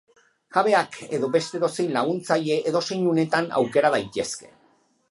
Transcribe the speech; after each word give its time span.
Jabeak 0.55 0.97
edo 1.17 1.29
beste 1.35 1.59
edozein 1.59 1.93
laguntzaile, 1.99 2.59
edozein 2.73 3.07
unetan 3.13 3.53
aukera 3.61 3.95
daitezke. 3.99 4.53